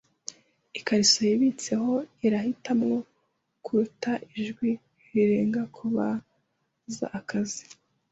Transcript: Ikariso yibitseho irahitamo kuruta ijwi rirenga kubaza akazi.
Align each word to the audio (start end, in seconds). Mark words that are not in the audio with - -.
Ikariso 0.79 1.17
yibitseho 1.29 1.93
irahitamo 2.25 2.89
kuruta 3.63 4.11
ijwi 4.39 4.69
rirenga 5.13 5.61
kubaza 5.75 7.05
akazi. 7.19 7.63